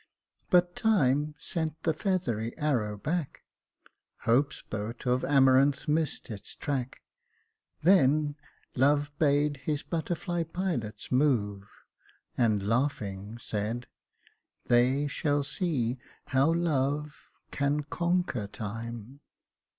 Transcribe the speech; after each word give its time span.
"But 0.49 0.75
Time 0.75 1.35
sent 1.37 1.83
the 1.83 1.93
feathery 1.93 2.57
arrow 2.57 2.97
back, 2.97 3.41
Hope's 4.21 4.63
boat 4.63 5.05
of 5.05 5.23
Amaranth 5.23 5.87
miss'd 5.87 6.31
its 6.31 6.55
track: 6.55 7.03
Then 7.83 8.35
Love 8.75 9.11
bade 9.19 9.57
his 9.57 9.83
butterfly 9.83 10.41
pilots 10.41 11.11
move, 11.11 11.67
And 12.35 12.63
laughing, 12.67 13.37
said,' 13.37 13.85
They 14.71 15.05
shall 15.05 15.43
see 15.43 15.99
how 16.25 16.51
Love 16.51 17.29
Can 17.51 17.83
conquer 17.83 18.47
Time.' 18.47 19.19